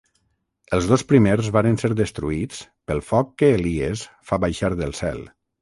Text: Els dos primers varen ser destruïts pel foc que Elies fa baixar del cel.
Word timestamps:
Els 0.77 0.87
dos 0.91 1.03
primers 1.11 1.49
varen 1.57 1.77
ser 1.83 1.91
destruïts 2.01 2.63
pel 2.93 3.05
foc 3.13 3.31
que 3.43 3.53
Elies 3.61 4.07
fa 4.31 4.45
baixar 4.49 4.75
del 4.85 5.01
cel. 5.03 5.27